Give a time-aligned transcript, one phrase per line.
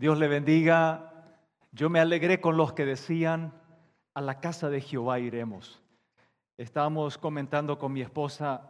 [0.00, 1.12] Dios le bendiga.
[1.72, 3.52] Yo me alegré con los que decían,
[4.14, 5.82] a la casa de Jehová iremos.
[6.56, 8.62] Estábamos comentando con mi esposa,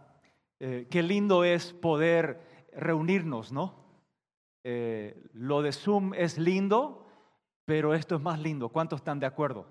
[0.58, 3.76] eh, qué lindo es poder reunirnos, ¿no?
[4.64, 7.06] Eh, lo de Zoom es lindo,
[7.64, 8.70] pero esto es más lindo.
[8.70, 9.68] ¿Cuántos están de acuerdo?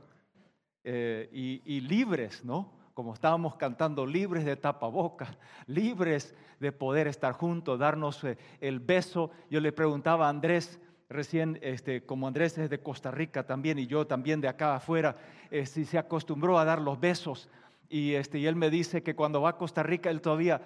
[0.86, 2.80] Eh, y, y libres, ¿no?
[2.94, 5.38] como estábamos cantando, libres de tapabocas,
[5.68, 8.26] libres de poder estar juntos, darnos
[8.60, 9.32] el beso.
[9.50, 13.88] Yo le preguntaba a Andrés, recién, este, como Andrés es de Costa Rica también y
[13.88, 15.18] yo también de acá afuera,
[15.50, 17.50] eh, se acostumbró a dar los besos.
[17.90, 20.62] Y, este, y él me dice que cuando va a Costa Rica él todavía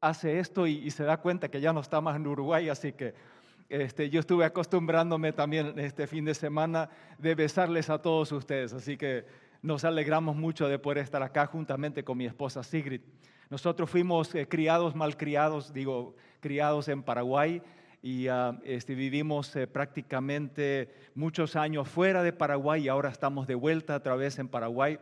[0.00, 3.14] hace esto y, se da cuenta que ya no está más en Uruguay, así que
[3.70, 8.98] este, yo estuve acostumbrándome también este fin de semana de besarles a todos ustedes, así
[8.98, 9.24] que
[9.62, 13.00] nos alegramos mucho de poder estar acá juntamente con mi esposa Sigrid.
[13.48, 17.62] Nosotros fuimos eh, criados, digo, criados en Paraguay
[18.06, 23.56] y ah, este, vivimos eh, prácticamente muchos años fuera de Paraguay y ahora estamos de
[23.56, 25.00] vuelta otra vez en Paraguay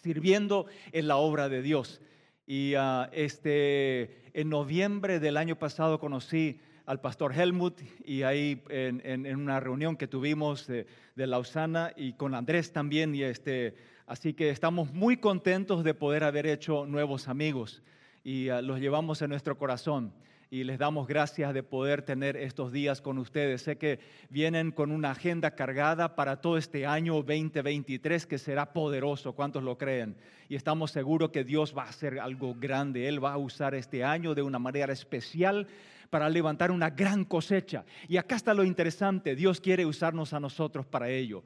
[0.00, 2.00] sirviendo en la obra de Dios.
[2.46, 9.34] Y ah, este, en noviembre del año pasado conocí al pastor Helmut y ahí en,
[9.34, 13.12] una reunión que tuvimos de, Lausana y con Andrés también.
[13.12, 13.74] Y este,
[14.06, 17.82] así que estamos muy contentos de poder haber hecho nuevos amigos
[18.22, 20.12] y ah, los llevamos en nuestro corazón
[20.50, 23.62] y les damos gracias de poder tener estos días con ustedes.
[23.62, 29.34] Sé que vienen con una agenda cargada para todo este año 2023 que será poderoso,
[29.34, 30.16] ¿cuántos lo creen?
[30.48, 34.04] Y estamos seguros que Dios va a hacer algo grande, Él va a usar este
[34.04, 35.66] año de una manera especial
[36.08, 37.84] para levantar una gran cosecha.
[38.08, 41.44] Y acá está lo interesante, Dios quiere usarnos a nosotros para ello.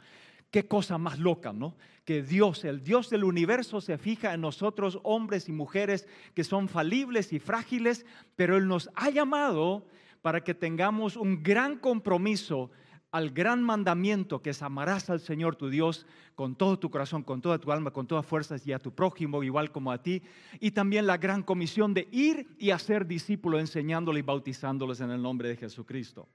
[0.53, 1.75] Qué cosa más loca, ¿no?
[2.05, 6.69] Que Dios, el Dios del universo, se fija en nosotros, hombres y mujeres que son
[6.69, 8.05] falibles y frágiles,
[8.37, 9.87] pero Él nos ha llamado
[10.21, 12.71] para que tengamos un gran compromiso
[13.13, 17.41] al gran mandamiento que es amarás al Señor tu Dios con todo tu corazón, con
[17.41, 20.23] toda tu alma, con todas fuerzas y a tu prójimo igual como a ti.
[20.61, 25.23] Y también la gran comisión de ir y hacer discípulos enseñándoles y bautizándoles en el
[25.23, 26.29] nombre de Jesucristo.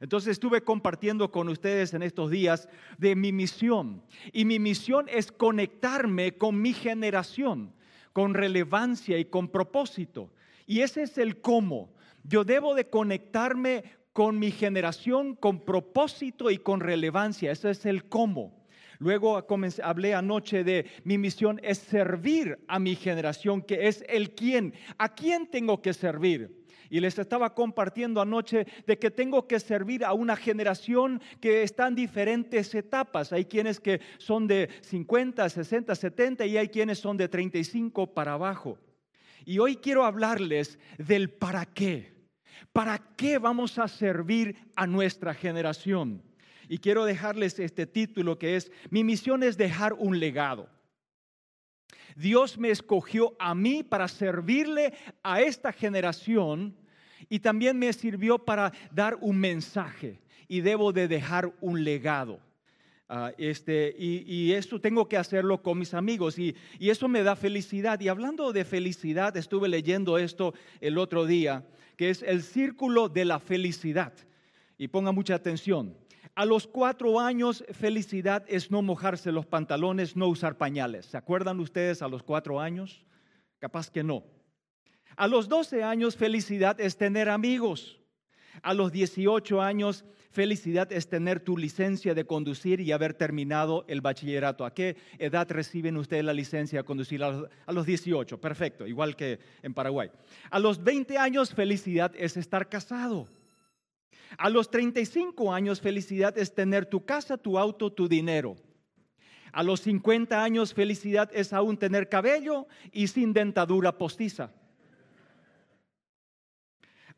[0.00, 2.68] Entonces estuve compartiendo con ustedes en estos días
[2.98, 4.02] de mi misión.
[4.32, 7.72] Y mi misión es conectarme con mi generación,
[8.12, 10.32] con relevancia y con propósito.
[10.66, 11.92] Y ese es el cómo.
[12.24, 17.52] Yo debo de conectarme con mi generación, con propósito y con relevancia.
[17.52, 18.60] Ese es el cómo.
[18.98, 19.46] Luego
[19.82, 24.74] hablé anoche de mi misión es servir a mi generación, que es el quién.
[24.98, 26.59] ¿A quién tengo que servir?
[26.90, 31.86] Y les estaba compartiendo anoche de que tengo que servir a una generación que está
[31.86, 33.32] en diferentes etapas.
[33.32, 38.32] Hay quienes que son de 50, 60, 70 y hay quienes son de 35 para
[38.32, 38.76] abajo.
[39.44, 42.12] Y hoy quiero hablarles del para qué.
[42.72, 46.22] ¿Para qué vamos a servir a nuestra generación?
[46.68, 50.68] Y quiero dejarles este título que es, mi misión es dejar un legado.
[52.16, 56.76] Dios me escogió a mí para servirle a esta generación
[57.28, 62.40] y también me sirvió para dar un mensaje y debo de dejar un legado.
[63.12, 67.34] Ah, este, y, eso tengo que hacerlo con mis amigos y, y, eso me da
[67.34, 67.98] felicidad.
[68.00, 71.66] Y hablando de felicidad, estuve leyendo esto el otro día,
[71.96, 74.12] que es el círculo de la felicidad.
[74.78, 75.96] Y ponga mucha atención.
[76.36, 81.06] A los cuatro años, felicidad es no mojarse los pantalones, no usar pañales.
[81.06, 83.04] ¿Se acuerdan ustedes a los cuatro años?
[83.58, 84.22] Capaz que no.
[85.16, 87.98] A los 12 años, felicidad es tener amigos.
[88.62, 94.00] A los 18 años, felicidad es tener tu licencia de conducir y haber terminado el
[94.00, 94.64] bachillerato.
[94.64, 97.22] ¿A qué edad reciben ustedes la licencia de conducir?
[97.22, 100.10] A los 18, perfecto, igual que en Paraguay.
[100.50, 103.28] A los 20 años, felicidad es estar casado.
[104.38, 108.56] A los 35 años, felicidad es tener tu casa, tu auto, tu dinero.
[109.52, 114.52] A los 50 años, felicidad es aún tener cabello y sin dentadura postiza.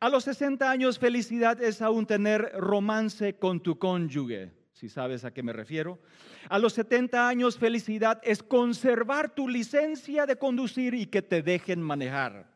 [0.03, 5.33] A los 60 años felicidad es aún tener romance con tu cónyuge, si sabes a
[5.33, 6.01] qué me refiero.
[6.49, 11.81] A los 70 años felicidad es conservar tu licencia de conducir y que te dejen
[11.81, 12.51] manejar.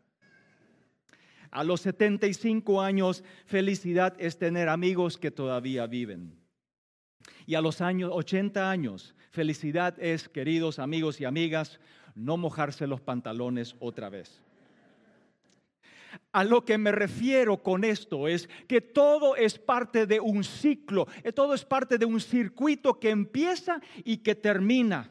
[1.53, 6.37] A los 75 años felicidad es tener amigos que todavía viven.
[7.47, 11.79] Y a los años 80 años felicidad es, queridos amigos y amigas,
[12.17, 14.43] no mojarse los pantalones otra vez.
[16.33, 21.07] A lo que me refiero con esto es que todo es parte de un ciclo,
[21.23, 25.11] eh, todo es parte de un circuito que empieza y que termina.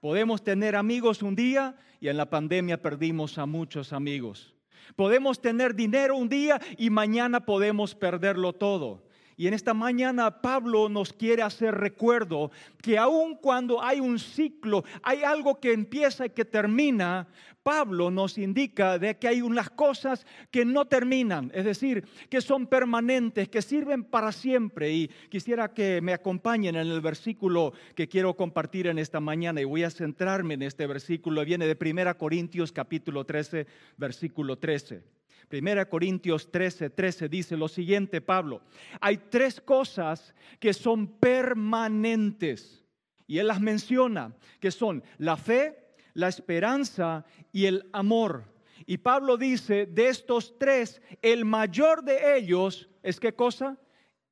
[0.00, 4.54] Podemos tener amigos un día y en la pandemia perdimos a muchos amigos.
[4.96, 9.06] Podemos tener dinero un día y mañana podemos perderlo todo.
[9.36, 12.50] Y en esta mañana Pablo nos quiere hacer recuerdo
[12.80, 17.26] que aun cuando hay un ciclo, hay algo que empieza y que termina,
[17.64, 22.66] Pablo nos indica de que hay unas cosas que no terminan, es decir, que son
[22.66, 24.92] permanentes, que sirven para siempre.
[24.92, 29.64] Y quisiera que me acompañen en el versículo que quiero compartir en esta mañana y
[29.64, 31.44] voy a centrarme en este versículo.
[31.44, 33.66] Viene de 1 Corintios capítulo 13,
[33.96, 35.23] versículo 13.
[35.48, 38.62] Primera Corintios 13, 13 dice lo siguiente, Pablo,
[39.00, 42.84] hay tres cosas que son permanentes
[43.26, 48.52] y él las menciona, que son la fe, la esperanza y el amor.
[48.86, 53.78] Y Pablo dice, de estos tres, el mayor de ellos es qué cosa?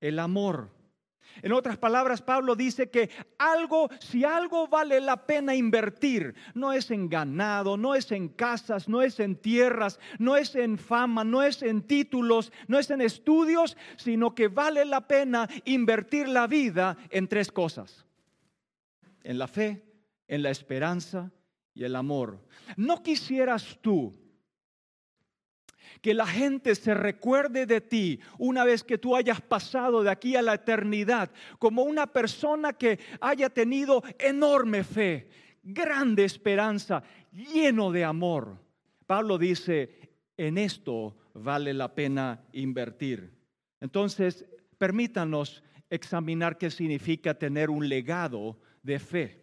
[0.00, 0.70] El amor.
[1.40, 6.90] En otras palabras, Pablo dice que algo, si algo vale la pena invertir, no es
[6.90, 11.42] en ganado, no es en casas, no es en tierras, no es en fama, no
[11.42, 16.96] es en títulos, no es en estudios, sino que vale la pena invertir la vida
[17.10, 18.04] en tres cosas.
[19.22, 19.82] En la fe,
[20.28, 21.30] en la esperanza
[21.74, 22.38] y el amor.
[22.76, 24.12] ¿No quisieras tú
[26.00, 30.36] que la gente se recuerde de ti una vez que tú hayas pasado de aquí
[30.36, 35.28] a la eternidad como una persona que haya tenido enorme fe,
[35.62, 37.02] grande esperanza,
[37.32, 38.58] lleno de amor.
[39.06, 43.32] Pablo dice, en esto vale la pena invertir.
[43.80, 44.46] Entonces,
[44.78, 49.41] permítanos examinar qué significa tener un legado de fe.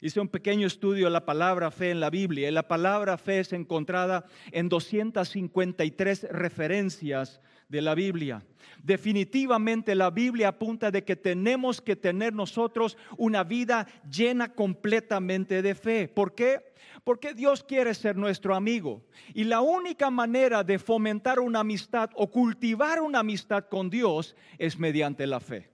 [0.00, 3.40] Hice un pequeño estudio de la palabra fe en la Biblia y la palabra fe
[3.40, 8.44] es encontrada en 253 referencias de la Biblia.
[8.82, 15.74] Definitivamente la Biblia apunta de que tenemos que tener nosotros una vida llena completamente de
[15.74, 16.08] fe.
[16.08, 16.74] ¿Por qué?
[17.02, 19.02] Porque Dios quiere ser nuestro amigo.
[19.34, 24.78] Y la única manera de fomentar una amistad o cultivar una amistad con Dios es
[24.78, 25.73] mediante la fe.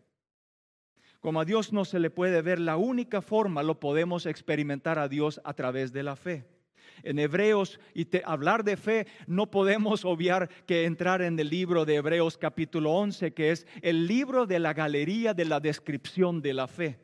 [1.20, 5.08] Como a Dios no se le puede ver, la única forma lo podemos experimentar a
[5.08, 6.46] Dios a través de la fe.
[7.02, 11.96] En Hebreos, y hablar de fe, no podemos obviar que entrar en el libro de
[11.96, 16.67] Hebreos capítulo 11, que es el libro de la galería de la descripción de la
[16.67, 16.99] fe.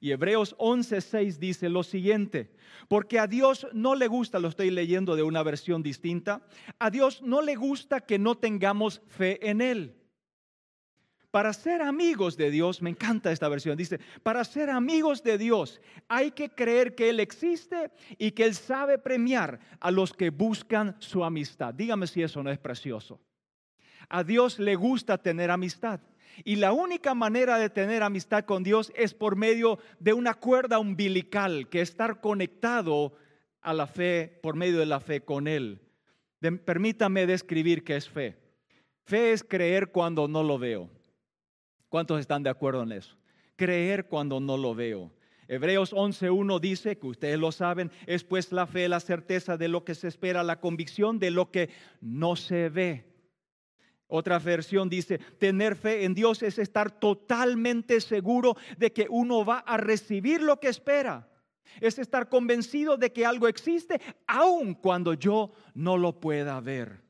[0.00, 2.52] Y Hebreos 11:6 dice lo siguiente,
[2.86, 6.42] porque a Dios no le gusta, lo estoy leyendo de una versión distinta,
[6.78, 9.96] a Dios no le gusta que no tengamos fe en Él.
[11.30, 15.80] Para ser amigos de Dios, me encanta esta versión, dice, para ser amigos de Dios
[16.08, 20.96] hay que creer que Él existe y que Él sabe premiar a los que buscan
[21.00, 21.74] su amistad.
[21.74, 23.20] Dígame si eso no es precioso.
[24.08, 26.00] A Dios le gusta tener amistad.
[26.44, 30.78] Y la única manera de tener amistad con Dios es por medio de una cuerda
[30.78, 33.12] umbilical, que estar conectado
[33.60, 35.82] a la fe, por medio de la fe con Él.
[36.64, 38.36] permítame describir qué es fe.
[39.04, 40.97] Fe es creer cuando no lo veo.
[41.88, 43.16] ¿Cuántos están de acuerdo en eso?
[43.56, 45.10] Creer cuando no lo veo.
[45.48, 49.82] Hebreos 11.1 dice, que ustedes lo saben, es pues la fe, la certeza de lo
[49.82, 51.70] que se espera, la convicción de lo que
[52.02, 53.06] no se ve.
[54.06, 59.58] Otra versión dice, tener fe en Dios es estar totalmente seguro de que uno va
[59.60, 61.28] a recibir lo que espera.
[61.80, 67.02] Es estar convencido de que algo existe aun cuando yo no lo pueda ver.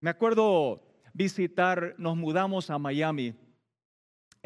[0.00, 0.82] Me acuerdo
[1.14, 3.34] visitar, nos mudamos a Miami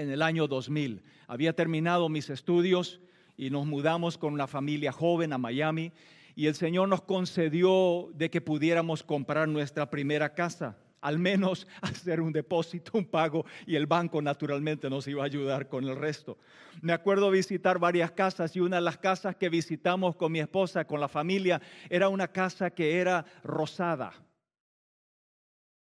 [0.00, 1.02] en el año 2000.
[1.26, 3.00] Había terminado mis estudios
[3.36, 5.92] y nos mudamos con una familia joven a Miami
[6.34, 12.20] y el Señor nos concedió de que pudiéramos comprar nuestra primera casa, al menos hacer
[12.20, 16.38] un depósito, un pago y el banco naturalmente nos iba a ayudar con el resto.
[16.80, 20.86] Me acuerdo visitar varias casas y una de las casas que visitamos con mi esposa,
[20.86, 21.60] con la familia,
[21.90, 24.14] era una casa que era rosada.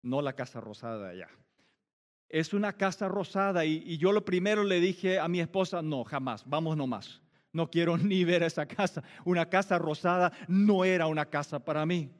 [0.02, 1.28] No la casa rosada allá
[2.32, 6.42] es una casa rosada y, yo lo primero le dije a mi esposa, no, jamás,
[6.46, 7.20] vamos nomás.
[7.52, 9.04] No quiero ni ver esa casa.
[9.24, 12.10] Una casa rosada no era una casa para mí.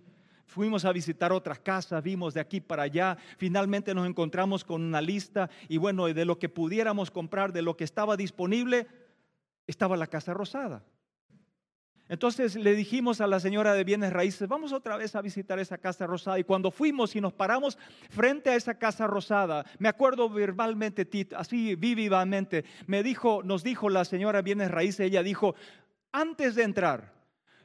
[0.47, 5.01] Fuimos a visitar otras casas, vimos de aquí para allá, finalmente nos encontramos con una
[5.01, 8.87] lista y bueno, de lo que pudiéramos comprar, de lo que estaba disponible,
[9.67, 10.85] estaba la casa rosada.
[12.13, 15.79] Entonces le dijimos a la señora de bienes raíces, vamos otra vez a visitar esa
[15.79, 16.39] casa rosada.
[16.39, 17.79] Y cuando fuimos y nos paramos
[18.11, 24.05] frente a esa casa rosada, me acuerdo verbalmente, así vivamente, me dijo, nos dijo la
[24.05, 25.55] señora de bienes raíces, ella dijo,
[26.13, 27.15] antes de entrar,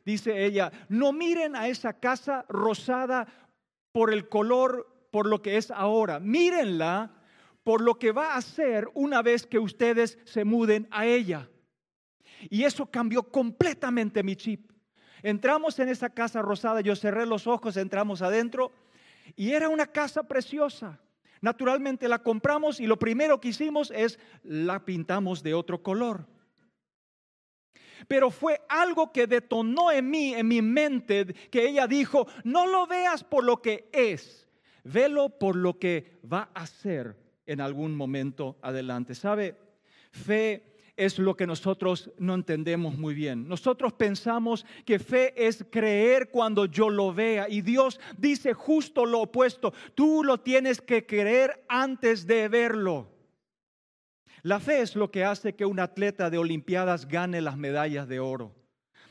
[0.06, 3.28] dice ella, no miren a esa casa rosada
[3.92, 7.12] por el color, por lo que es ahora, mírenla
[7.66, 11.50] por lo que va a ser una vez que ustedes se muden a ella.
[12.50, 14.72] Y eso cambió completamente mi chip.
[15.24, 18.72] Entramos en esa casa rosada, yo cerré los ojos, entramos adentro
[19.36, 21.00] y era una casa preciosa.
[21.42, 26.28] Naturalmente la compramos y lo primero que hicimos es la pintamos de otro color.
[28.08, 32.86] Pero fue algo que detonó en mí, en mi mente, que ella dijo, no lo
[32.88, 34.48] veas por lo que es,
[34.84, 39.16] velo por lo que va a ser en algún momento adelante.
[39.16, 39.58] ¿Sabe?
[40.12, 43.48] Fe es lo que nosotros no entendemos muy bien.
[43.48, 49.22] Nosotros pensamos que fe es creer cuando yo lo vea y Dios dice justo lo
[49.22, 49.74] opuesto.
[49.94, 53.08] Tú lo tienes que creer antes de verlo.
[54.42, 58.20] La fe es lo que hace que un atleta de Olimpiadas gane las medallas de
[58.20, 58.57] oro.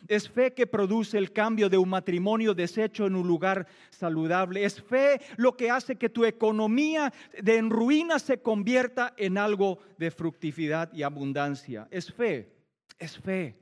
[0.09, 4.65] Es fe que produce el cambio de un matrimonio deshecho en un lugar saludable.
[4.65, 9.79] Es fe lo que hace que tu economía de en ruina se convierta en algo
[9.99, 11.89] de fructividad y abundancia.
[11.91, 12.53] Es fe,
[12.99, 13.57] es fe.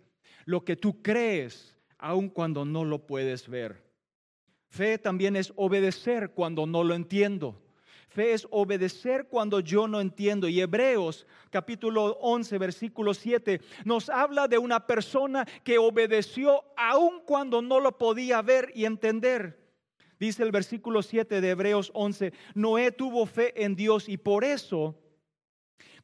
[0.45, 3.83] Lo que tú crees aun cuando no lo puedes ver.
[4.69, 7.63] Fe también es obedecer cuando no lo entiendo.
[8.14, 10.47] Fe es obedecer cuando yo no entiendo.
[10.47, 17.61] Y Hebreos capítulo 11, versículo 7 nos habla de una persona que obedeció aun cuando
[17.61, 19.59] no lo podía ver y entender.
[20.21, 24.94] Dice el versículo 7 de Hebreos 11, Noé tuvo fe en Dios y por eso,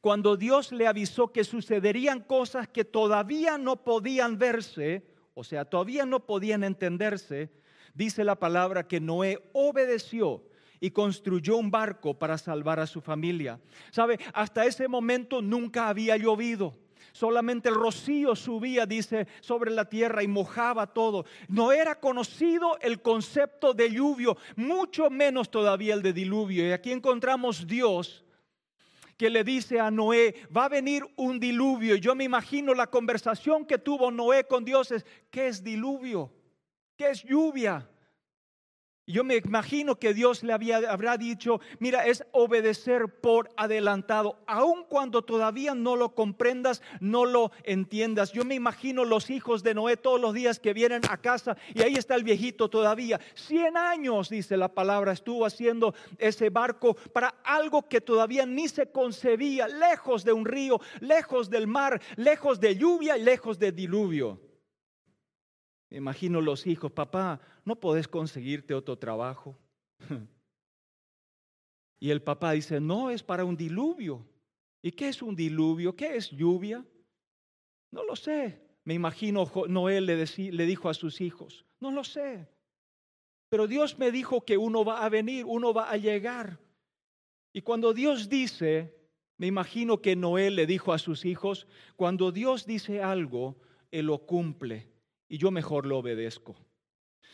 [0.01, 6.05] cuando Dios le avisó que sucederían cosas que todavía no podían verse, o sea, todavía
[6.05, 7.53] no podían entenderse,
[7.93, 10.43] dice la palabra que Noé obedeció
[10.81, 13.61] y construyó un barco para salvar a su familia.
[13.91, 14.19] ¿Sabe?
[14.33, 16.75] Hasta ese momento nunca había llovido.
[17.13, 21.25] Solamente el rocío subía, dice, sobre la tierra y mojaba todo.
[21.47, 26.67] No era conocido el concepto de lluvio, mucho menos todavía el de diluvio.
[26.67, 28.25] Y aquí encontramos Dios
[29.17, 31.95] que le dice a Noé, va a venir un diluvio.
[31.95, 36.33] Y yo me imagino la conversación que tuvo Noé con Dios es, ¿qué es diluvio?
[36.97, 37.87] ¿Qué es lluvia?
[39.07, 44.85] Yo me imagino que Dios le había, habrá dicho, mira, es obedecer por adelantado, aun
[44.87, 48.31] cuando todavía no lo comprendas, no lo entiendas.
[48.31, 51.81] Yo me imagino los hijos de Noé todos los días que vienen a casa y
[51.81, 53.19] ahí está el viejito todavía.
[53.33, 58.91] Cien años, dice la palabra, estuvo haciendo ese barco para algo que todavía ni se
[58.91, 64.50] concebía, lejos de un río, lejos del mar, lejos de lluvia y lejos de diluvio.
[65.91, 69.57] Me imagino los hijos, papá, ¿no podés conseguirte otro trabajo?
[72.03, 74.25] Y el papá dice, no, es para un diluvio.
[74.81, 75.95] ¿Y qué es un diluvio?
[75.95, 76.83] ¿Qué es lluvia?
[77.91, 78.59] No lo sé.
[78.85, 82.49] Me imagino Noé le, le dijo a sus hijos, no lo sé.
[83.49, 86.57] Pero Dios me dijo que uno va a venir, uno va a llegar.
[87.53, 88.97] Y cuando Dios dice,
[89.37, 94.25] me imagino que Noé le dijo a sus hijos, cuando Dios dice algo, Él lo
[94.25, 94.90] cumple
[95.31, 96.57] y yo mejor lo obedezco.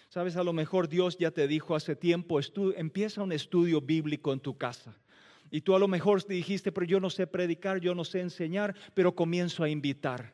[0.10, 2.39] Sabes, a lo mejor Dios ya te dijo hace tiempo,
[2.75, 4.96] empieza un estudio bíblico en tu casa.
[5.50, 8.75] Y tú a lo mejor dijiste, pero yo no sé predicar, yo no sé enseñar,
[8.94, 10.32] pero comienzo a invitar.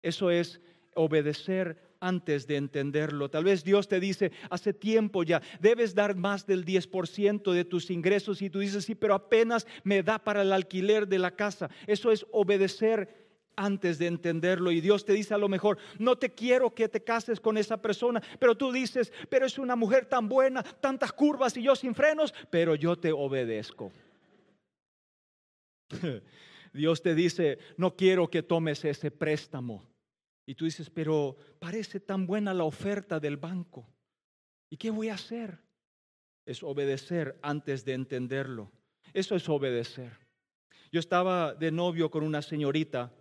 [0.00, 0.60] Eso es
[0.94, 3.28] obedecer antes de entenderlo.
[3.28, 7.90] Tal vez Dios te dice, hace tiempo ya, debes dar más del 10% de tus
[7.90, 11.68] ingresos y tú dices, sí, pero apenas me da para el alquiler de la casa.
[11.88, 13.21] Eso es obedecer
[13.56, 17.02] antes de entenderlo y Dios te dice a lo mejor, no te quiero que te
[17.02, 21.56] cases con esa persona, pero tú dices, pero es una mujer tan buena, tantas curvas
[21.56, 23.92] y yo sin frenos, pero yo te obedezco.
[26.72, 29.84] Dios te dice, no quiero que tomes ese préstamo.
[30.46, 33.86] Y tú dices, pero parece tan buena la oferta del banco.
[34.70, 35.58] ¿Y qué voy a hacer?
[36.46, 38.72] Es obedecer antes de entenderlo.
[39.12, 40.18] Eso es obedecer.
[40.90, 43.12] Yo estaba de novio con una señorita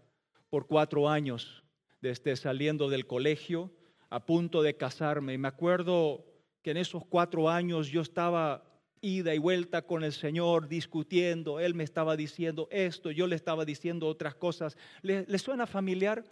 [0.51, 1.63] por cuatro años,
[2.01, 3.71] desde saliendo del colegio,
[4.09, 5.33] a punto de casarme.
[5.33, 6.25] Y me acuerdo
[6.61, 8.61] que en esos cuatro años yo estaba
[8.99, 11.61] ida y vuelta con el Señor, discutiendo.
[11.61, 14.77] Él me estaba diciendo esto, yo le estaba diciendo otras cosas.
[15.01, 16.23] ¿Le, suena familiar?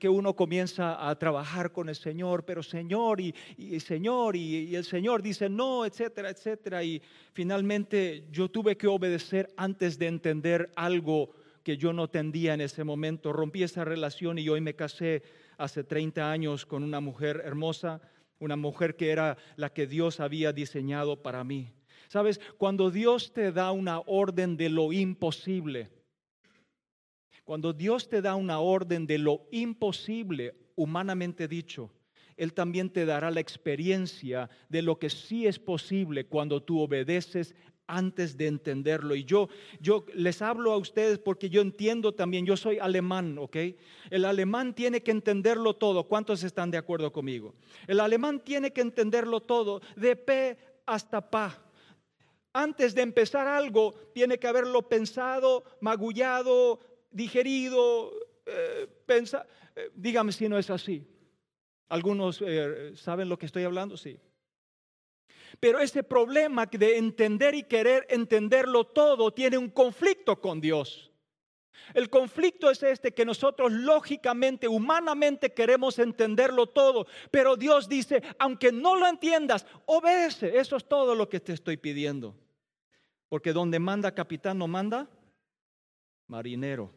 [0.00, 3.34] que uno comienza a trabajar con el Señor, pero Señor y,
[3.80, 6.82] Señor y, y, el Señor dice no, etcétera, etcétera.
[6.82, 7.02] Y
[7.34, 12.84] finalmente yo tuve que obedecer antes de entender algo que yo no tendía en ese
[12.84, 13.32] momento.
[13.32, 15.22] Rompí esa relación y hoy me casé
[15.56, 18.00] hace 30 años con una mujer hermosa,
[18.38, 21.72] una mujer que era la que Dios había diseñado para mí.
[22.08, 25.90] Sabes, cuando Dios te da una orden de lo imposible,
[27.44, 31.90] cuando Dios te da una orden de lo imposible, humanamente dicho,
[32.36, 37.54] Él también te dará la experiencia de lo que sí es posible cuando tú obedeces
[37.86, 39.14] antes de entenderlo.
[39.14, 39.48] Y yo,
[39.80, 43.56] yo les hablo a ustedes porque yo entiendo también, yo soy alemán, ¿ok?
[44.10, 46.04] El alemán tiene que entenderlo todo.
[46.04, 47.54] ¿Cuántos están de acuerdo conmigo?
[47.86, 51.60] El alemán tiene que entenderlo todo, de P hasta pa.
[52.52, 58.12] Antes de empezar algo, tiene que haberlo pensado, magullado, digerido,
[58.46, 61.04] eh, eh, dígame si no es así.
[61.88, 63.96] ¿Algunos eh, saben lo que estoy hablando?
[63.96, 64.18] Sí.
[65.60, 71.10] Pero ese problema de entender y querer entenderlo todo tiene un conflicto con Dios.
[71.92, 78.72] El conflicto es este que nosotros lógicamente, humanamente queremos entenderlo todo, pero Dios dice, aunque
[78.72, 80.58] no lo entiendas, obedece.
[80.58, 82.34] Eso es todo lo que te estoy pidiendo.
[83.28, 85.08] Porque donde manda capitán no manda
[86.26, 86.90] marinero.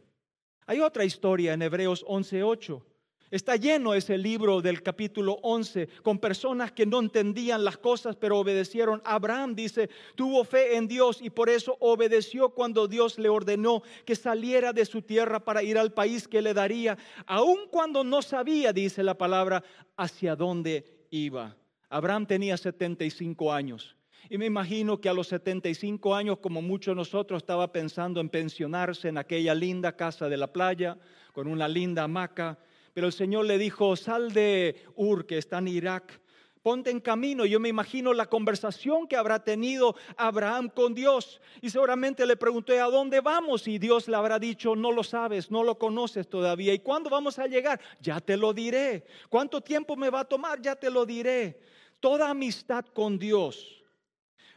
[0.65, 2.83] Hay otra historia en Hebreos 11:8.
[3.29, 8.39] Está lleno ese libro del capítulo 11 con personas que no entendían las cosas pero
[8.39, 9.01] obedecieron.
[9.03, 14.15] Abraham dice, tuvo fe en Dios y por eso obedeció cuando Dios le ordenó que
[14.15, 18.71] saliera de su tierra para ir al país que le daría, aun cuando no sabía,
[18.71, 19.61] dice la palabra,
[19.97, 21.57] hacia dónde iba.
[21.89, 23.97] Abraham tenía 75 años.
[24.29, 28.29] Y me imagino que a los 75 años, como muchos de nosotros, estaba pensando en
[28.29, 30.97] pensionarse en aquella linda casa de la playa,
[31.33, 32.57] con una linda hamaca.
[32.97, 36.19] Pero el Señor le dijo, sal de Ur, que está en Irak,
[36.63, 37.45] ponte en camino.
[37.45, 41.39] Yo me imagino la conversación que habrá tenido Abraham con Dios.
[41.61, 43.67] Y seguramente le pregunté, ¿a dónde vamos?
[43.67, 46.73] Y Dios le habrá dicho, no lo sabes, no lo conoces todavía.
[46.73, 47.79] ¿Y cuándo vamos a llegar?
[48.01, 49.05] Ya te lo diré.
[49.29, 50.59] ¿Cuánto tiempo me va a tomar?
[50.59, 51.59] Ya te lo diré.
[51.99, 53.83] Toda amistad con Dios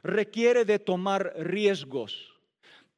[0.03, 2.30] requiere de tomar riesgos.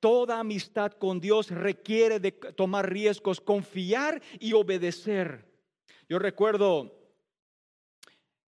[0.03, 5.45] Toda amistad con Dios requiere de tomar riesgos, confiar y obedecer.
[6.09, 6.93] Yo recuerdo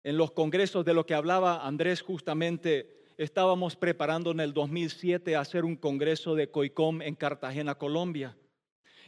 [0.05, 5.41] en los congresos de lo que hablaba Andrés justamente, estábamos preparando en el 2007 a
[5.41, 8.37] hacer un congreso de COICOM en Cartagena, Colombia.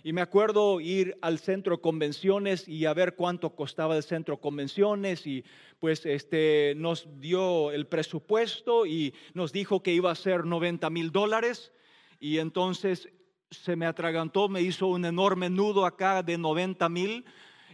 [0.02, 5.26] Y me acuerdo ir al centro convenciones y a ver cuánto costaba el centro convenciones
[5.26, 5.44] y
[5.78, 11.12] pues este, nos dio el presupuesto y nos dijo que iba a ser 90 mil
[11.12, 11.70] dólares
[12.20, 13.08] y entonces
[13.50, 17.24] se me atragantó, me hizo un enorme nudo acá de 90 mil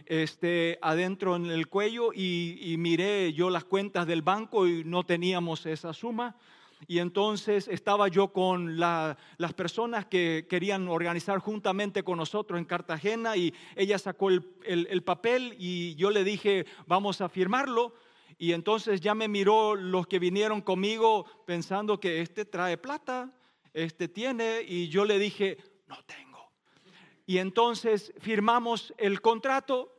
[0.05, 5.65] este, adentro en el cuello y, miré yo las cuentas del banco y no teníamos
[5.65, 6.35] esa suma.
[6.87, 13.35] Y entonces estaba yo con las personas que querían organizar juntamente con nosotros en Cartagena
[13.35, 17.95] y ella sacó el, el, papel y yo le dije, vamos a firmarlo.
[18.37, 23.33] Y entonces ya me miró los que vinieron conmigo pensando que este trae plata,
[23.77, 26.51] este tiene, y yo le dije, no tengo.
[27.25, 29.93] Y entonces firmamos el contrato,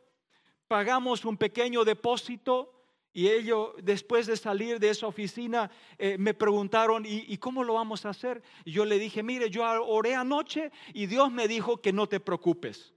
[0.67, 2.75] pagamos un pequeño depósito
[3.13, 8.05] y ellos, después de salir de esa oficina, eh, me preguntaron, ¿y, cómo lo vamos
[8.05, 8.43] a hacer?
[8.65, 12.21] Y yo le dije, mire, yo oré anoche y Dios me dijo que no te
[12.21, 12.95] preocupes.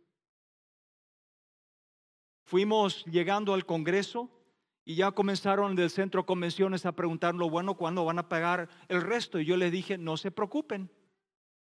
[2.45, 4.29] Fuimos llegando al Congreso
[4.83, 9.39] y ya comenzaron del centro convenciones a preguntarlo, bueno, ¿cuándo van a pagar el resto?
[9.39, 10.89] Y yo les dije, no se preocupen.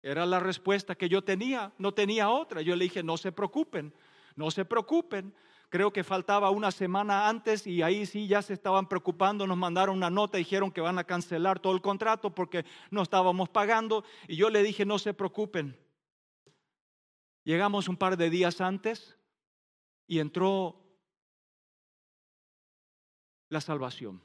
[0.03, 2.63] Era la respuesta que yo tenía, no tenía otra.
[2.63, 3.95] Yo le dije, no se preocupen,
[4.37, 5.35] no se preocupen
[5.69, 9.97] creo que faltaba una semana antes y ahí sí ya se estaban preocupando, nos mandaron
[9.97, 14.37] una nota, dijeron que van a cancelar todo el contrato porque no estábamos pagando y
[14.37, 15.77] yo le dije, no se preocupen.
[17.45, 19.17] Llegamos un par de días antes
[20.07, 20.86] y entró
[23.49, 24.23] la salvación.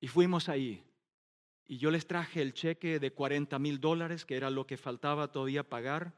[0.00, 0.84] Y fuimos ahí.
[1.66, 5.30] Y yo les traje el cheque de 40 mil dólares, que era lo que faltaba
[5.30, 6.12] todavía pagar.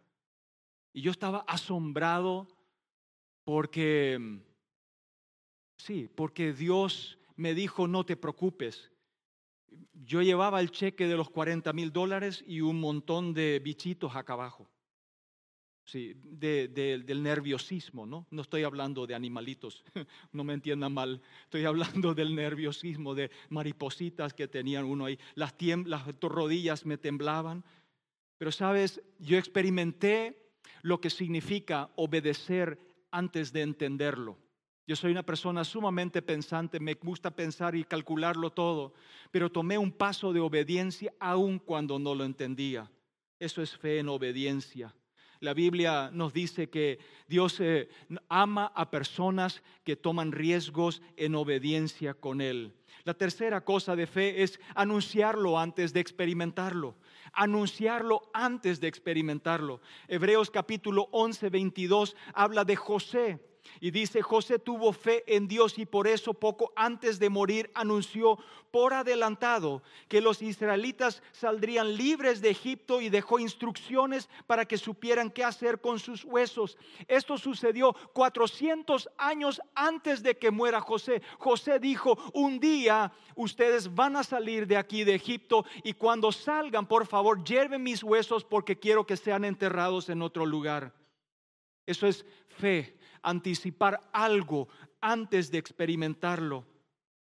[0.93, 2.49] Y yo estaba asombrado
[3.45, 4.41] porque,
[5.77, 8.91] sí, porque Dios me dijo, no te preocupes.
[9.93, 14.33] Yo llevaba el cheque de los 40 mil dólares y un montón de bichitos acá
[14.33, 14.69] abajo.
[15.85, 18.27] Sí, del nerviosismo, ¿no?
[18.31, 19.85] No estoy hablando de animalitos,
[20.33, 21.21] no me entiendan mal.
[21.43, 25.19] Estoy hablando del nerviosismo, de maripositas que tenían uno ahí.
[25.35, 27.65] Las, las rodillas me temblaban.
[28.39, 32.79] Pero sabes, yo experimenté lo que significa obedecer
[33.11, 34.39] antes de entenderlo.
[34.87, 38.93] Yo soy una persona sumamente pensante, me gusta pensar y calcularlo todo,
[39.31, 42.91] pero tomé un paso de obediencia aun cuando no lo entendía.
[43.39, 44.95] Eso es fe en obediencia.
[45.41, 47.89] La Biblia nos dice que Dios eh,
[48.29, 52.75] ama a personas que toman riesgos en obediencia con Él.
[53.05, 56.97] La tercera cosa de fe es anunciarlo antes de experimentarlo
[57.35, 59.81] anunciarlo antes de experimentarlo.
[60.09, 63.54] Hebreos capítulo 11, 22 habla de José.
[63.81, 68.39] Y dice, José tuvo fe en Dios y por eso poco antes de morir anunció
[68.71, 75.31] por adelantado que los israelitas saldrían libres de Egipto y dejó instrucciones para que supieran
[75.31, 76.77] qué hacer con sus huesos.
[77.07, 81.23] Esto sucedió 400 años antes de que muera José.
[81.39, 86.87] José dijo, un día ustedes van a salir de aquí de Egipto y cuando salgan,
[86.87, 90.93] por favor, lleven mis huesos porque quiero que sean enterrados en otro lugar.
[91.87, 94.69] Eso es fe anticipar algo
[95.01, 96.65] antes de experimentarlo.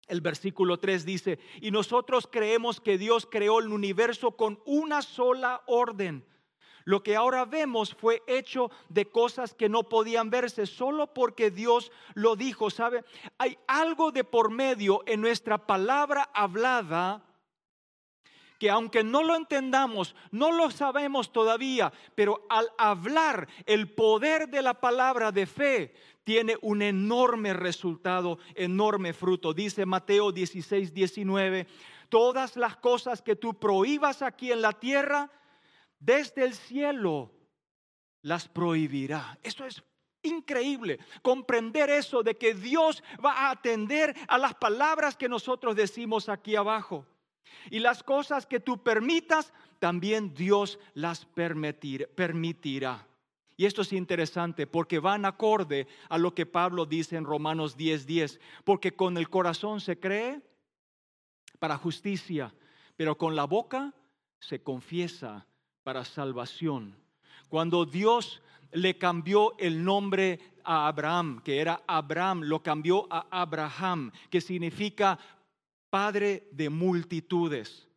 [0.08, 5.62] El versículo 3 dice, y nosotros creemos que Dios creó el universo con una sola
[5.67, 6.25] orden.
[6.84, 11.91] Lo que ahora vemos fue hecho de cosas que no podían verse solo porque Dios
[12.15, 12.71] lo dijo.
[12.71, 13.04] ¿Sabe?
[13.38, 17.28] Hay algo de por medio en nuestra palabra hablada
[18.60, 24.62] que aunque no lo entendamos, no lo sabemos todavía, pero al hablar el poder de
[24.62, 25.93] la palabra de fe
[26.26, 29.54] tiene un enorme resultado, enorme fruto.
[29.54, 31.67] Dice Mateo 16, 19,
[32.10, 35.32] todas las cosas que tú prohíbas aquí en la tierra,
[35.98, 37.32] desde el cielo
[38.22, 39.39] las prohibirá.
[39.41, 39.82] Eso es
[40.22, 46.28] increíble comprender eso de que Dios va a atender a las palabras que nosotros decimos
[46.28, 47.06] aquí abajo.
[47.69, 53.06] Y las cosas que tú permitas, también Dios las permitirá.
[53.58, 58.06] Y esto es interesante porque van acorde a lo que Pablo dice en Romanos 10:10,
[58.06, 60.41] 10, porque con el corazón se cree
[61.60, 62.54] para justicia,
[62.95, 63.93] pero con la boca
[64.39, 65.45] se confiesa
[65.84, 66.95] para salvación.
[67.49, 74.12] Cuando Dios le cambió el nombre a Abraham, que era Abraham, lo cambió a Abraham,
[74.30, 75.19] que significa
[75.89, 77.88] padre de multitudes.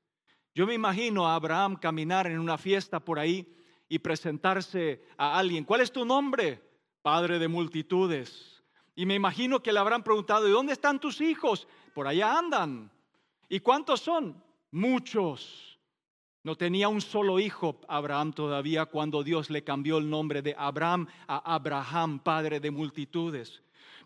[0.55, 3.57] Yo me imagino a Abraham caminar en una fiesta por ahí
[3.88, 5.64] y presentarse a alguien.
[5.64, 6.62] ¿Cuál es tu nombre?
[7.02, 8.62] Padre de multitudes.
[8.94, 11.66] Y me imagino que le habrán preguntado, ¿y dónde están tus hijos?
[11.94, 12.90] Por allá andan.
[13.48, 14.42] ¿Y cuántos son?
[14.70, 15.78] Muchos.
[16.44, 21.07] No tenía un solo hijo Abraham todavía cuando Dios le cambió el nombre de Abraham
[21.26, 23.62] a Abraham, padre de multitudes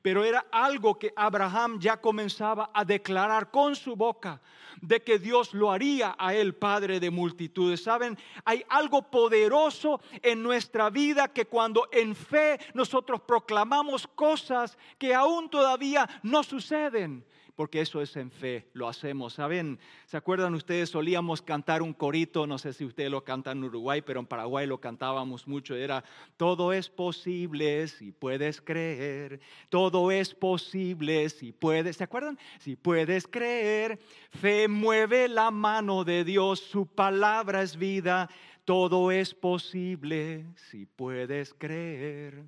[0.06, 4.40] pero era algo que Abraham ya comenzaba a declarar con su boca,
[4.80, 7.82] de que Dios lo haría a él padre de multitudes.
[7.82, 15.12] Saben, hay algo poderoso en nuestra vida que cuando en fe nosotros proclamamos cosas que
[15.12, 17.24] aún todavía no suceden
[17.56, 19.32] porque eso es en fe, lo hacemos.
[19.32, 19.78] ¿Saben?
[20.04, 20.90] ¿Se acuerdan ustedes?
[20.90, 24.66] Solíamos cantar un corito, no sé si ustedes lo cantan en Uruguay, pero en Paraguay
[24.66, 25.74] lo cantábamos mucho.
[25.74, 26.04] Era,
[26.36, 29.40] todo es posible si puedes creer,
[29.70, 32.38] todo es posible si puedes, ¿se acuerdan?
[32.58, 33.98] Si puedes creer,
[34.30, 38.28] fe mueve la mano de Dios, su palabra es vida,
[38.66, 42.44] todo es posible si puedes creer.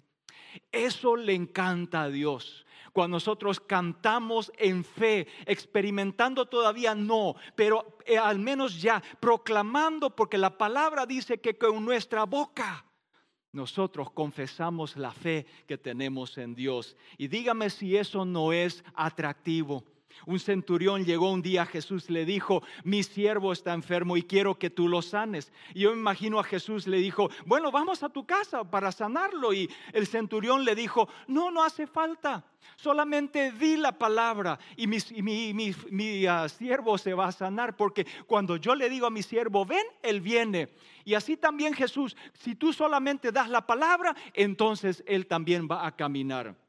[0.71, 2.66] Eso le encanta a Dios
[2.98, 10.37] cuando nosotros cantamos en fe, experimentando todavía no, pero eh, al menos ya proclamando, porque
[10.37, 12.84] la palabra dice que con nuestra boca
[13.52, 16.96] nosotros confesamos la fe que tenemos en Dios.
[17.18, 19.84] Y dígame si eso no es atractivo.
[20.27, 24.59] Un centurión llegó un día a Jesús le dijo, mi siervo está enfermo y quiero
[24.59, 25.53] que tú lo sanes.
[25.75, 29.53] Y yo me imagino a Jesús le dijo, bueno, vamos a tu casa para sanarlo.
[29.53, 32.44] Y el centurión le dijo, no, no hace falta.
[32.77, 37.77] Solamente di la palabra y mi, ah, siervo se va a sanar.
[37.77, 40.68] Porque cuando yo le digo a mi siervo, ven, él viene.
[41.05, 45.97] Y así también Jesús, si tú solamente das la palabra, entonces él también va a
[45.97, 46.67] caminar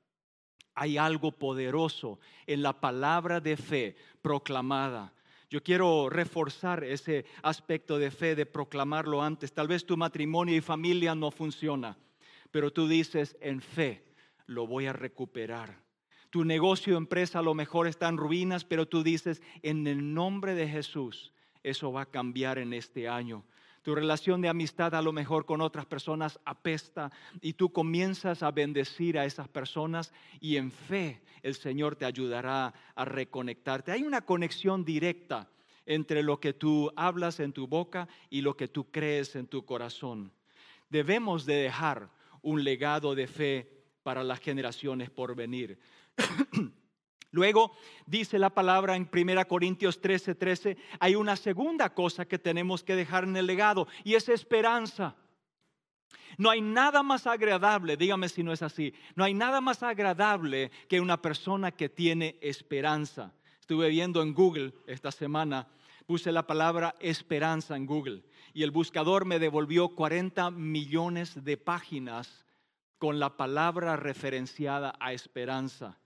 [0.76, 5.14] hay algo poderoso en la palabra de fe proclamada.
[5.50, 9.52] Yo quiero reforzar ese aspecto de fe, de proclamarlo antes.
[9.52, 11.98] Tal vez tu matrimonio y familia no funciona,
[12.52, 14.04] pero tú dices, en fe
[14.46, 15.82] lo voy a recuperar.
[16.30, 20.54] Tu negocio, empresa a lo mejor está en ruinas, pero tú dices, en el nombre
[20.54, 23.44] de Jesús, eso va a cambiar en este año.
[23.90, 28.52] Tu relación de amistad a lo mejor con otras personas apesta y tú comienzas a
[28.52, 33.92] bendecir a esas personas y en fe el Señor te ayudará a reconectarte.
[33.92, 35.50] Hay una conexión directa
[35.88, 39.66] entre lo que tú hablas en tu boca y lo que tú crees en tu
[39.66, 40.32] corazón.
[40.92, 42.12] Debemos de dejar
[42.44, 45.80] un legado de fe para las generaciones por venir.
[47.32, 47.72] Luego
[48.06, 52.96] dice la palabra en 1 Corintios 13, 13, hay una segunda cosa que tenemos que
[52.96, 55.16] dejar en el legado y es esperanza.
[56.38, 60.72] No hay nada más agradable, dígame si no es así, no hay nada más agradable
[60.88, 63.34] que una persona que tiene esperanza.
[63.60, 65.68] Estuve viendo en Google esta semana,
[66.08, 72.46] puse la palabra esperanza en Google y el buscador me devolvió 40 millones de páginas
[72.98, 76.00] con la palabra referenciada a esperanza.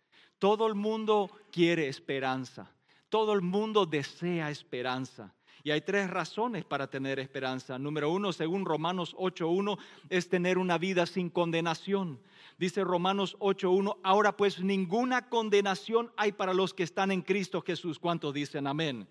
[0.43, 2.69] Todo el mundo quiere esperanza.
[3.07, 5.33] Todo el mundo desea esperanza.
[5.63, 7.79] Y hay tres razones para tener esperanza.
[7.79, 9.79] Número uno, según Romanos 8.1,
[10.09, 12.19] es tener una vida sin condenación.
[12.57, 17.97] Dice Romanos 8.1, ahora pues ninguna condenación hay para los que están en Cristo Jesús.
[17.97, 19.07] ¿Cuántos dicen amén?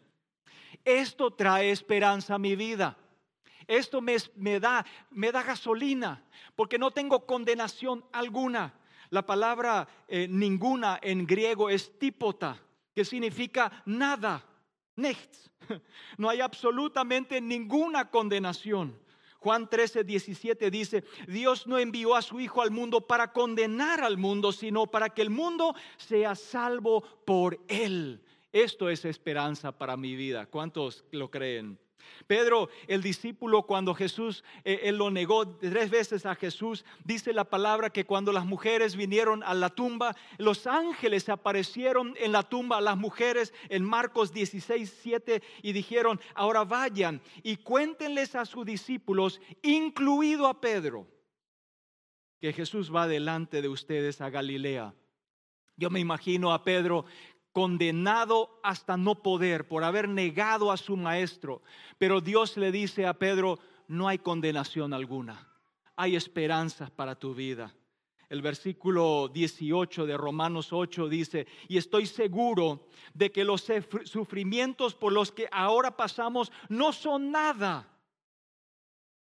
[0.85, 2.99] Esto trae esperanza a mi vida.
[3.67, 6.23] Esto me, da, me da gasolina
[6.55, 8.75] porque no tengo condenación alguna.
[9.13, 12.59] La palabra eh, ninguna en griego es típota,
[12.95, 14.43] que significa nada.
[14.97, 15.51] Nichts.
[16.17, 18.99] No hay absolutamente ninguna condenación.
[19.39, 24.17] Juan 13, 17 dice, Dios no envió a su Hijo al mundo para condenar al
[24.17, 28.23] mundo, sino para que el mundo sea salvo por él.
[28.51, 30.47] Esto es esperanza para mi vida.
[30.47, 31.79] ¿Cuántos lo creen?
[32.27, 37.45] Pedro, el discípulo, cuando Jesús, eh, él lo negó tres veces a Jesús, dice la
[37.45, 42.79] palabra que cuando las mujeres vinieron a la tumba, los ángeles aparecieron en la tumba
[42.79, 48.65] a las mujeres en Marcos 16, 7 y dijeron, ahora vayan y cuéntenles a sus
[48.65, 51.07] discípulos, incluido a Pedro,
[52.41, 54.95] que Jesús va delante de ustedes a Galilea.
[55.77, 57.07] Yo me imagino a Pedro
[57.53, 61.63] condenado hasta no poder por haber negado a su maestro.
[61.99, 65.49] Pero Dios le dice a Pedro, no hay condenación alguna,
[65.97, 67.75] hay esperanza para tu vida.
[68.29, 73.71] El versículo 18 de Romanos 8 dice, y estoy seguro de que los
[74.05, 77.89] sufrimientos por los que ahora pasamos no son nada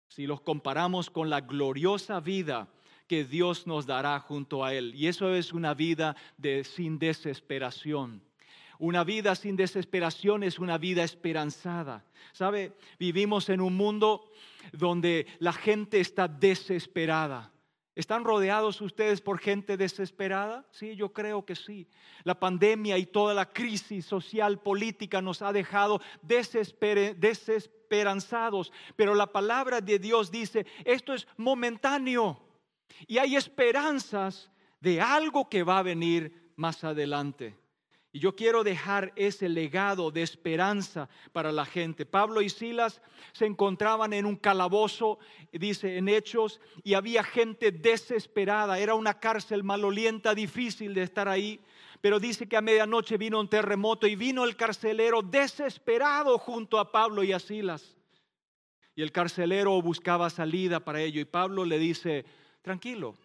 [0.09, 2.69] si los comparamos con la gloriosa vida
[3.09, 4.95] que Dios nos dará junto a Él.
[4.95, 6.15] Y eso es una vida
[6.63, 8.23] sin desesperación.
[8.79, 12.05] Una vida sin desesperación es una vida esperanzada.
[12.33, 12.77] ¿Sabe?
[12.99, 14.31] Vivimos en un mundo
[14.73, 17.51] donde la gente está desesperada.
[17.97, 20.65] ¿Están rodeados ustedes por gente desesperada?
[20.71, 21.89] Sí, yo creo que sí.
[22.23, 28.73] La pandemia y toda la crisis social, política nos ha dejado desesperanzados.
[28.95, 32.41] Pero la palabra de Dios dice, esto es momentáneo.
[33.07, 37.57] Y hay esperanzas de algo que va a venir más adelante.
[38.11, 42.07] Y yo quiero dejar ese legado de esperanza para la gente.
[42.07, 45.19] Pablo y Silas se encontraban en un calabozo,
[45.53, 48.79] dice en Hechos, y había gente desesperada.
[48.79, 51.61] Era una cárcel malolienta, difícil de estar ahí.
[52.01, 56.91] Pero dice que a medianoche vino un terremoto y vino el carcelero desesperado junto a
[56.91, 57.97] Pablo y a Silas.
[58.95, 61.21] Y el carcelero buscaba salida para ello.
[61.21, 62.25] Y Pablo le dice,
[62.63, 63.17] tranquilo,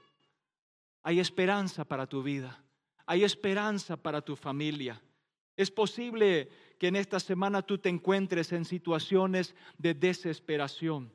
[1.02, 2.64] hay esperanza para tu vida,
[3.06, 5.02] hay esperanza para tu familia.
[5.56, 11.12] Es posible que en esta semana tú te encuentres en situaciones de desesperación.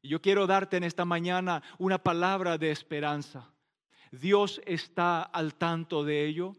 [0.00, 3.50] Y yo quiero darte en esta mañana una palabra de esperanza.
[4.10, 6.54] Dios está al tanto de ello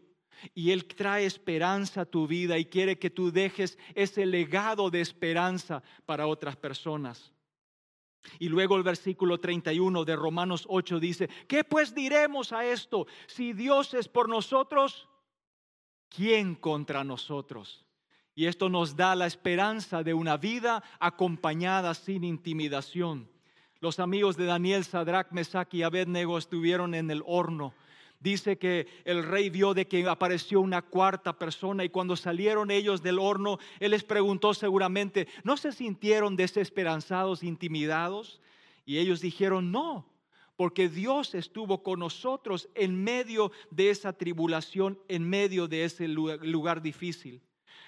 [0.54, 5.00] y Él trae esperanza a tu vida y quiere que tú dejes ese legado de
[5.00, 7.32] esperanza para otras personas.
[8.38, 13.06] Y luego el versículo 31 de Romanos 8 dice, ¿qué pues diremos a esto?
[13.26, 15.08] Si Dios es por nosotros,
[16.08, 17.84] ¿quién contra nosotros?
[18.34, 23.30] Y esto nos da la esperanza de una vida acompañada sin intimidación.
[23.80, 27.74] Los amigos de Daniel, Sadrach, Mesach y Abednego estuvieron en el horno
[28.20, 33.02] dice que el rey vio de que apareció una cuarta persona y cuando salieron ellos
[33.02, 38.40] del horno, él les preguntó seguramente, ¿no se sintieron desesperanzados, intimidados?
[38.84, 40.08] Y ellos dijeron, no,
[40.56, 46.82] porque Dios estuvo con nosotros en medio de esa tribulación, en medio de ese lugar
[46.82, 47.42] difícil.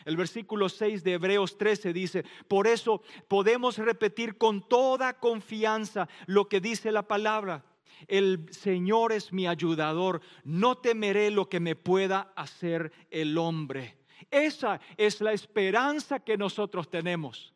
[0.05, 6.49] El versículo 6 de Hebreos 13 dice, por eso podemos repetir con toda confianza lo
[6.49, 7.65] que dice la palabra
[8.07, 13.97] el Señor es mi ayudador, no temeré lo que me pueda hacer el hombre.
[14.31, 17.53] Esa es la esperanza que nosotros tenemos.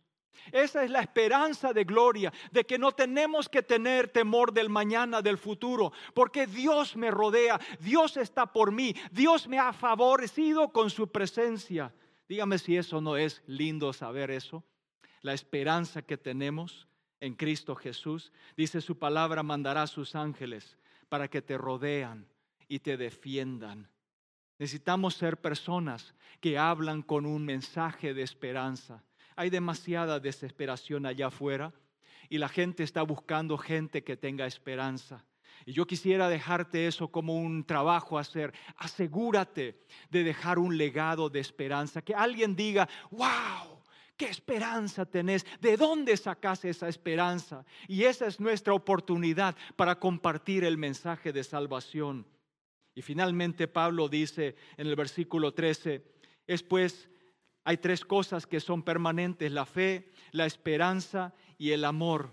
[0.50, 5.22] Esa es la esperanza de gloria, de que no tenemos que tener temor del mañana,
[5.22, 10.90] del futuro, porque Dios me rodea, Dios está por mí, Dios me ha favorecido con
[10.90, 11.94] su presencia.
[12.28, 14.64] Dígame si eso no es lindo saber eso,
[15.20, 16.88] la esperanza que tenemos
[17.22, 18.32] en Cristo Jesús.
[18.56, 20.76] Dice su palabra, mandará a sus ángeles
[21.08, 22.26] para que te rodean
[22.68, 23.88] y te defiendan.
[24.58, 29.04] Necesitamos ser personas que hablan con un mensaje de esperanza.
[29.36, 31.72] Hay demasiada desesperación allá afuera
[32.28, 35.24] y la gente está buscando gente que tenga esperanza.
[35.64, 38.52] Y yo quisiera dejarte eso como un trabajo a hacer.
[38.78, 42.02] Asegúrate de dejar un legado de esperanza.
[42.02, 43.71] Que alguien diga, wow,
[44.16, 45.44] ¿Qué esperanza tenés?
[45.60, 47.64] ¿De dónde sacás esa esperanza?
[47.88, 52.26] Y esa es nuestra oportunidad para compartir el mensaje de salvación.
[52.94, 56.04] Y finalmente Pablo dice en el versículo 13,
[56.46, 57.08] es pues,
[57.64, 62.30] hay tres cosas que son permanentes, la fe, la esperanza y el amor.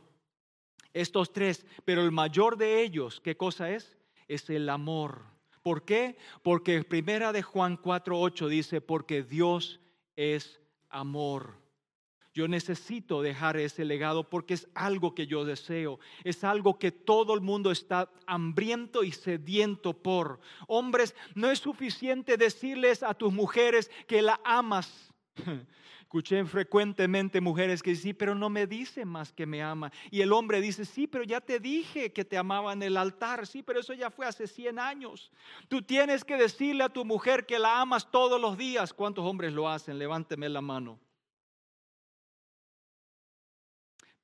[0.93, 3.97] Estos tres, pero el mayor de ellos, ¿qué cosa es?
[4.27, 5.23] Es el amor.
[5.61, 6.17] ¿Por qué?
[6.41, 9.79] Porque primera de Juan 4:8 dice, porque Dios
[10.15, 11.68] es amor.
[12.33, 17.33] Yo necesito dejar ese legado porque es algo que yo deseo, es algo que todo
[17.33, 20.39] el mundo está hambriento y sediento por.
[20.67, 25.11] Hombres, no es suficiente decirles a tus mujeres que la amas.
[26.09, 29.91] Escuché frecuentemente mujeres que dicen, sí, pero no me dice más que me ama.
[30.09, 33.45] Y el hombre dice, sí, pero ya te dije que te amaba en el altar.
[33.45, 35.31] Sí, pero eso ya fue hace 100 años.
[35.67, 38.91] Tú tienes que decirle a tu mujer que la amas todos los días.
[38.91, 39.99] ¿Cuántos hombres lo hacen?
[39.99, 40.99] Levánteme la mano.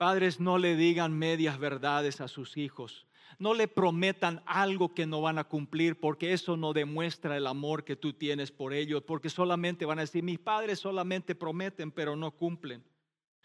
[0.05, 3.07] Padres, no le digan medias verdades a sus hijos.
[3.39, 7.83] No le prometan algo que no van a cumplir porque eso no demuestra el amor
[7.83, 12.15] que tú tienes por ellos, porque solamente van a decir, mis padres solamente prometen pero
[12.15, 12.83] no cumplen.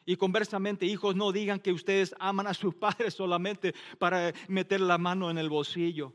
[0.04, 4.98] Y conversamente, hijos, no digan que ustedes aman a sus padres solamente para meter la
[4.98, 6.12] mano en el bolsillo.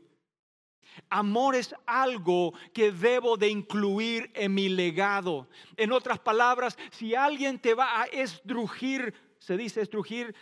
[1.10, 5.48] Amor es algo que debo de incluir en mi legado.
[5.76, 10.34] En otras palabras, si alguien te va a estrujir se dice estrujir,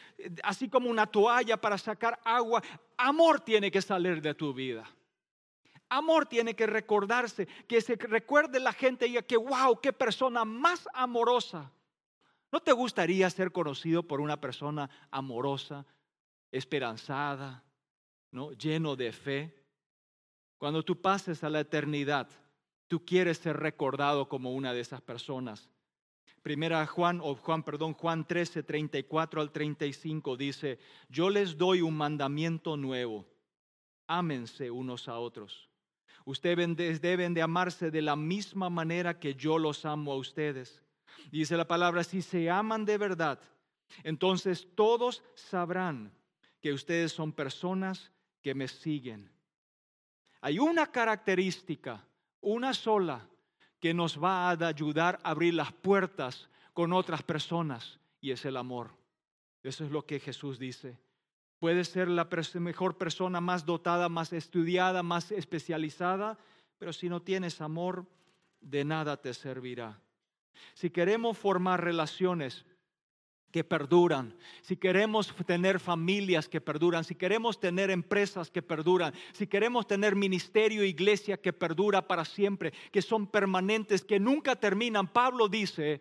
[0.43, 2.63] así como una toalla para sacar agua.
[2.97, 4.89] Amor tiene que salir de tu vida.
[5.89, 10.89] Amor tiene que recordarse, que se recuerde la gente y que, wow, qué persona más
[10.93, 11.71] amorosa.
[12.51, 15.85] ¿No te gustaría ser conocido por una persona amorosa,
[16.51, 17.63] esperanzada,
[18.31, 18.53] ¿no?
[18.53, 19.55] lleno de fe?
[20.57, 22.29] Cuando tú pases a la eternidad,
[22.89, 25.69] tú quieres ser recordado como una de esas personas.
[26.45, 30.79] Primera Juan, o Juan, perdón, Juan 13, 34 al 35 dice,
[31.09, 33.25] yo les doy un mandamiento nuevo,
[34.07, 35.71] ámense unos a otros.
[36.27, 40.83] Ustedes deben de amarse de la misma manera que yo los amo a ustedes.
[41.33, 43.41] Dice la palabra, si se aman de verdad,
[44.03, 46.13] entonces todos sabrán
[46.61, 49.33] que ustedes son personas que me siguen.
[50.43, 52.07] Hay una característica,
[52.43, 53.27] una sola,
[53.85, 58.57] que nos va a ayudar a abrir las puertas con otras personas y es el
[58.57, 58.97] amor.
[59.62, 60.99] Eso es lo que Jesús dice.
[61.59, 62.27] Puedes ser la
[62.61, 66.38] mejor persona, más dotada, más estudiada, más especializada,
[66.79, 68.07] pero si no tienes amor,
[68.62, 70.01] de nada te servirá.
[70.73, 72.64] Si queremos formar relaciones
[73.55, 79.47] que perduran, si queremos tener familias que perduran, si queremos tener empresas que perduran, si
[79.47, 85.47] queremos tener ministerio, iglesia que perdura para siempre, que son permanentes, que nunca terminan, Pablo
[85.47, 86.01] dice,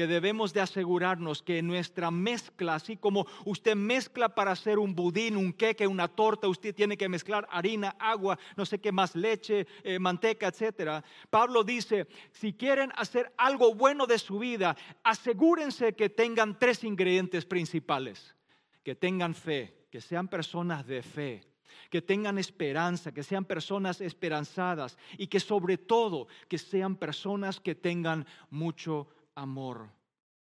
[0.00, 5.36] que debemos de asegurarnos que nuestra mezcla, así como usted mezcla para hacer un budín,
[5.36, 9.66] un queque, una torta, usted tiene que mezclar harina, agua, no sé qué más, leche,
[9.84, 11.04] eh, manteca, etcétera.
[11.28, 17.44] Pablo dice, si quieren hacer algo bueno de su vida, asegúrense que tengan tres ingredientes
[17.44, 18.34] principales,
[18.82, 21.42] que tengan fe, que sean personas de fe,
[21.90, 27.74] que tengan esperanza, que sean personas esperanzadas y que sobre todo que sean personas que
[27.74, 29.88] tengan mucho amor.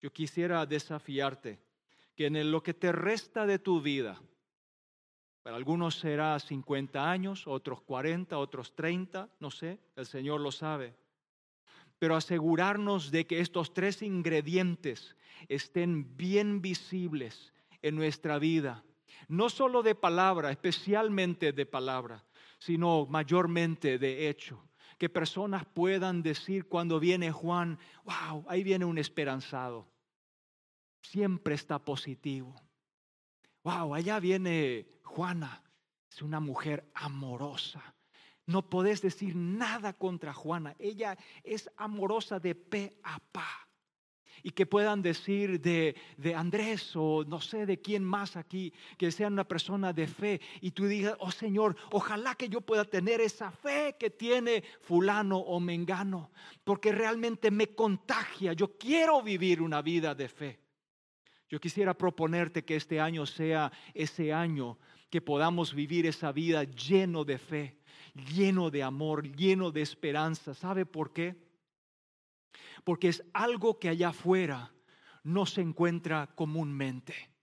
[0.02, 1.60] Yo quisiera desafiarte
[2.15, 4.21] que en lo que te resta de tu vida,
[5.43, 10.95] para algunos será 50 años, otros 40, otros 30, no sé, el Señor lo sabe.
[12.00, 15.15] Pero asegurarnos de que estos tres ingredientes
[15.48, 18.84] estén bien visibles en nuestra vida,
[19.28, 22.24] no solo de palabra, especialmente de palabra,
[22.58, 24.62] sino mayormente de hecho
[25.06, 29.88] que personas puedan decir cuando viene Juan, wow, ahí viene un esperanzado.
[31.04, 32.56] Siempre está positivo.
[33.63, 35.62] Wow, allá viene Juana,
[36.12, 37.94] es una mujer amorosa.
[38.48, 40.76] No podés decir nada contra Juana.
[40.80, 43.64] Ella es amorosa de pe a pa
[44.46, 49.12] y que puedan decir de, de, Andrés o no sé de quién más aquí, que
[49.12, 53.22] sean una persona de fe y tú digas, oh Señor, ojalá que yo pueda tener
[53.22, 56.30] esa fe que tiene fulano o mengano,
[56.64, 60.60] porque realmente me contagia, yo quiero vivir una vida de fe.
[61.50, 64.78] Yo quisiera proponerte que este año sea ese año
[65.10, 67.80] que podamos vivir esa vida lleno de fe,
[68.14, 70.54] lleno de amor, lleno de esperanza.
[70.54, 71.45] ¿Sabe por qué?
[72.84, 74.72] Porque es algo que allá afuera
[75.24, 77.36] no se encuentra comúnmente.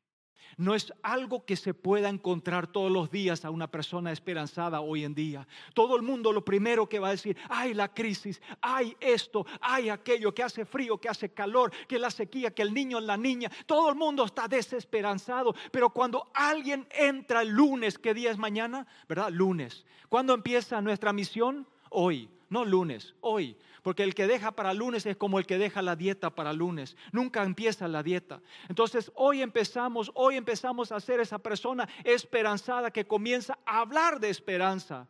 [0.57, 5.05] No es algo que se pueda encontrar todos los días a una persona esperanzada hoy
[5.05, 5.47] en día.
[5.75, 9.89] Todo el mundo lo primero que va a decir, ay la crisis, ay esto, ay
[9.89, 13.51] aquello, que hace frío, que hace calor, que la sequía, que el niño, la niña,
[13.67, 15.55] todo el mundo está desesperanzado.
[15.71, 18.87] Pero cuando alguien entra el lunes, ¿qué día es mañana?
[19.09, 19.31] ¿Verdad?
[19.31, 19.87] Lunes.
[20.09, 21.67] ¿Cuándo empieza nuestra misión?
[21.91, 23.57] Hoy, no lunes, hoy.
[23.83, 26.97] Porque el que deja para lunes es como el que deja la dieta para lunes.
[27.11, 28.41] Nunca empieza la dieta.
[28.69, 34.31] Entonces hoy empezamos, hoy empezamos a ser esa persona esperanzada que comienza a hablar de
[34.31, 35.09] esperanza.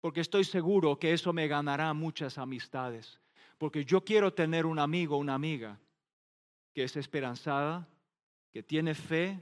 [0.00, 3.20] Porque estoy seguro que eso me ganará muchas amistades.
[3.58, 5.78] Porque yo quiero tener un amigo, una amiga
[6.74, 7.88] que es esperanzada,
[8.52, 9.40] que tiene fe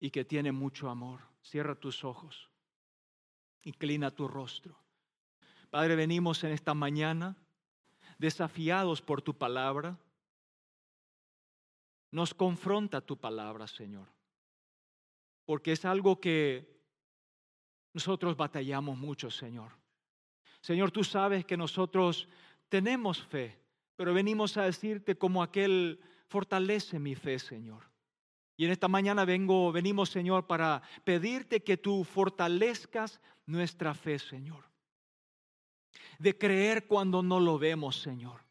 [0.00, 1.20] y que tiene mucho amor.
[1.42, 2.50] Cierra tus ojos.
[3.62, 4.78] Inclina tu rostro.
[5.70, 7.36] Padre, venimos en esta mañana
[8.18, 9.98] desafiados por tu palabra.
[12.10, 14.08] Nos confronta tu palabra, Señor,
[15.44, 16.80] porque es algo que
[17.92, 19.72] nosotros batallamos mucho, Señor.
[20.62, 22.28] Señor, tú sabes que nosotros
[22.70, 23.60] tenemos fe,
[23.94, 27.84] pero venimos a decirte como aquel fortalece mi fe, Señor.
[28.56, 34.67] Y en esta mañana vengo, venimos, Señor, para pedirte que tú fortalezcas nuestra fe, Señor
[36.18, 38.42] de creer cuando no lo vemos, Señor,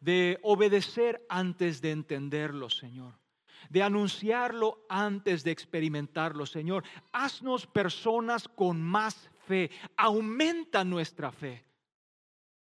[0.00, 3.18] de obedecer antes de entenderlo, Señor,
[3.68, 6.84] de anunciarlo antes de experimentarlo, Señor.
[7.12, 11.64] Haznos personas con más fe, aumenta nuestra fe.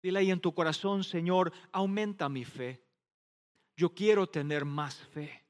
[0.02, 2.82] Dile ahí en tu corazón, Señor, aumenta mi fe.
[3.76, 5.44] Yo quiero tener más fe.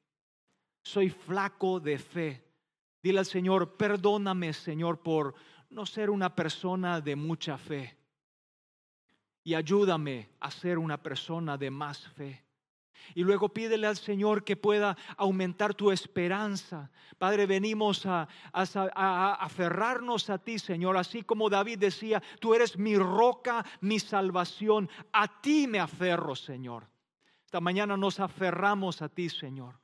[0.82, 2.44] Soy flaco de fe.
[3.02, 5.34] Dile al Señor, perdóname, Señor, por
[5.70, 8.01] no ser una persona de mucha fe
[9.44, 12.44] y ayúdame a ser una persona de más fe.
[13.14, 16.90] Y luego pídele al Señor que pueda aumentar tu esperanza.
[17.18, 23.64] Padre, venimos a, aferrarnos a ti, Señor, así como David decía, tú eres mi roca,
[23.80, 24.88] mi salvación.
[25.12, 26.88] A ti me aferro, Señor.
[27.44, 29.82] Esta mañana nos aferramos a ti, Señor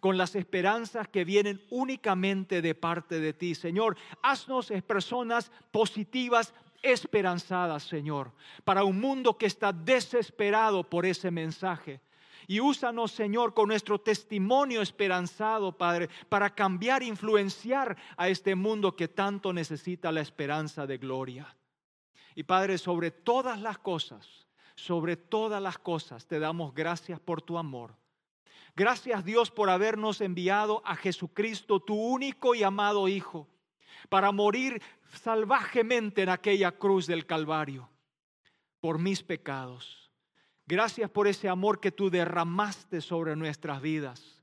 [0.00, 3.54] con las esperanzas que vienen únicamente de parte de ti.
[3.54, 6.54] Señor, haznos personas positivas,
[6.92, 8.32] esperanzadas, Señor,
[8.64, 12.00] para un mundo que está desesperado por ese mensaje.
[12.46, 19.08] Y úsanos, Señor, con nuestro testimonio esperanzado, Padre, para cambiar, influenciar a este mundo que
[19.08, 21.56] tanto necesita la esperanza de gloria.
[22.34, 27.58] Y Padre, sobre todas las cosas, sobre todas las cosas, te damos gracias por tu
[27.58, 27.96] amor.
[28.76, 33.48] Gracias Dios por habernos enviado a Jesucristo, tu único y amado Hijo
[34.08, 34.80] para morir
[35.12, 37.88] salvajemente en aquella cruz del Calvario
[38.80, 40.10] por mis pecados.
[40.66, 44.42] Gracias por ese amor que tú derramaste sobre nuestras vidas.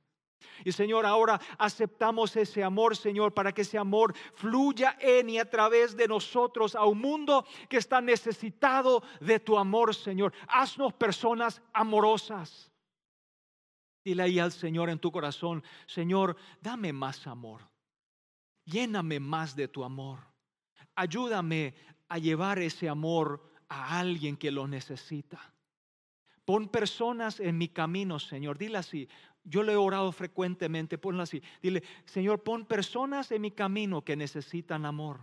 [0.64, 5.50] Y Señor, ahora aceptamos ese amor, Señor, para que ese amor fluya en y a
[5.50, 10.34] través de nosotros a un mundo que está necesitado de tu amor, Señor.
[10.48, 12.72] Haznos personas amorosas.
[14.04, 17.73] Dile ahí al Señor en tu corazón, Señor, dame más amor.
[18.66, 20.20] Lléname más de tu amor.
[20.96, 21.76] Ayúdame
[22.08, 25.54] a llevar ese amor a alguien que lo necesita.
[26.46, 28.58] Pon personas en mi camino, Señor.
[28.58, 29.08] Dile así.
[29.44, 30.98] Yo le he orado frecuentemente.
[30.98, 31.42] Ponlo así.
[31.62, 35.22] Dile, Señor, pon personas en mi camino que necesitan amor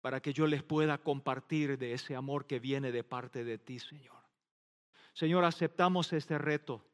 [0.00, 3.78] para que yo les pueda compartir de ese amor que viene de parte de ti,
[3.78, 4.22] Señor.
[5.14, 6.84] Señor, aceptamos este reto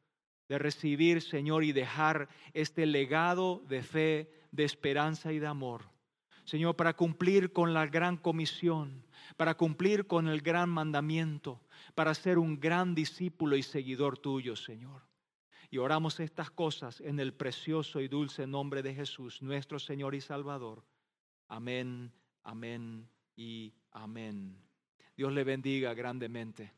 [0.47, 5.81] de recibir, Señor, y dejar este legado de fe, de esperanza y de amor.
[6.45, 9.03] Señor, para cumplir con la gran comisión,
[9.35, 11.59] para cumplir con el gran mandamiento,
[11.95, 15.01] para ser un gran discípulo y seguidor tuyo, Señor.
[15.71, 20.21] Y oramos estas cosas en el precioso y dulce nombre de Jesús, nuestro Señor y
[20.21, 20.85] Salvador.
[21.47, 24.55] Amén, amén y amén.
[25.17, 26.73] Dios le bendiga grandemente.